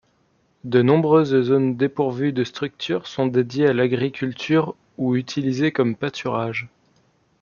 De 0.63 0.81
nombreuses 0.81 1.43
zones 1.43 1.77
dépourvues 1.77 2.33
de 2.33 2.43
structures 2.43 3.05
sont 3.05 3.27
dédiées 3.27 3.67
à 3.67 3.73
l'agriculture 3.73 4.73
ou 4.97 5.15
utilisées 5.15 5.71
comme 5.71 5.95
pâturages. 5.95 6.69